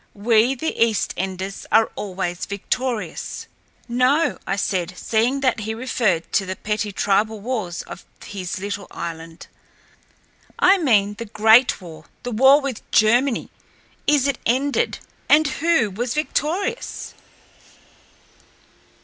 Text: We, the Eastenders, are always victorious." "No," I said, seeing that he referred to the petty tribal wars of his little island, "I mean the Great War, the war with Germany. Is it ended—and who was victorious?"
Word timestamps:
We, 0.15 0.55
the 0.55 0.73
Eastenders, 0.83 1.67
are 1.71 1.91
always 1.95 2.47
victorious." 2.47 3.45
"No," 3.87 4.39
I 4.47 4.55
said, 4.55 4.97
seeing 4.97 5.41
that 5.41 5.59
he 5.59 5.75
referred 5.75 6.33
to 6.33 6.45
the 6.47 6.55
petty 6.55 6.91
tribal 6.91 7.39
wars 7.39 7.83
of 7.83 8.03
his 8.25 8.57
little 8.59 8.87
island, 8.89 9.45
"I 10.57 10.79
mean 10.79 11.13
the 11.19 11.25
Great 11.25 11.79
War, 11.81 12.05
the 12.23 12.31
war 12.31 12.59
with 12.61 12.81
Germany. 12.89 13.51
Is 14.07 14.27
it 14.27 14.39
ended—and 14.43 15.47
who 15.61 15.91
was 15.91 16.15
victorious?" 16.15 17.13